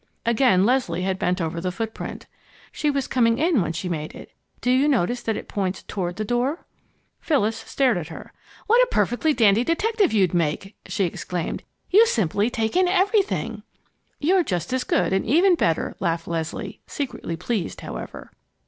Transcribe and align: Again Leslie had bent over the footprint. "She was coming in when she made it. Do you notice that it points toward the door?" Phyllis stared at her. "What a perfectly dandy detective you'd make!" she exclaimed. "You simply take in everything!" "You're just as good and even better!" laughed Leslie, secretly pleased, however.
Again 0.25 0.65
Leslie 0.65 1.03
had 1.03 1.19
bent 1.19 1.39
over 1.39 1.61
the 1.61 1.71
footprint. 1.71 2.25
"She 2.71 2.89
was 2.89 3.05
coming 3.05 3.37
in 3.37 3.61
when 3.61 3.71
she 3.71 3.87
made 3.87 4.15
it. 4.15 4.31
Do 4.59 4.71
you 4.71 4.87
notice 4.87 5.21
that 5.21 5.37
it 5.37 5.47
points 5.47 5.83
toward 5.83 6.15
the 6.15 6.25
door?" 6.25 6.65
Phyllis 7.19 7.55
stared 7.57 7.99
at 7.99 8.07
her. 8.07 8.33
"What 8.65 8.81
a 8.81 8.87
perfectly 8.89 9.31
dandy 9.31 9.63
detective 9.63 10.11
you'd 10.11 10.33
make!" 10.33 10.75
she 10.87 11.03
exclaimed. 11.03 11.61
"You 11.91 12.07
simply 12.07 12.49
take 12.49 12.75
in 12.75 12.87
everything!" 12.87 13.61
"You're 14.17 14.43
just 14.43 14.73
as 14.73 14.83
good 14.83 15.13
and 15.13 15.23
even 15.23 15.53
better!" 15.53 15.95
laughed 15.99 16.27
Leslie, 16.27 16.81
secretly 16.87 17.35
pleased, 17.35 17.81
however. 17.81 18.31